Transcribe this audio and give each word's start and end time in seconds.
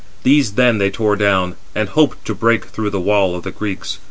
These 0.23 0.53
then 0.53 0.79
they 0.79 0.89
tore 0.89 1.15
down, 1.15 1.57
and 1.75 1.89
hoped 1.89 2.25
to 2.25 2.33
break 2.33 2.65
through 2.65 2.89
the 2.89 2.99
wall 2.99 3.35
of 3.35 3.43
the 3.43 3.51
Greeks. 3.51 3.99